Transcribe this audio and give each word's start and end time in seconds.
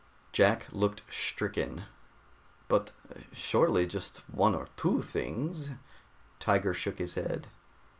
Jack 0.31 0.65
looked 0.71 1.03
stricken. 1.13 1.83
"But 2.67 2.91
surely 3.33 3.85
just 3.85 4.27
one 4.27 4.55
or 4.55 4.67
two 4.75 5.03
things" 5.03 5.69
Tiger 6.39 6.73
shook 6.73 6.97
his 6.97 7.13
head. 7.13 7.49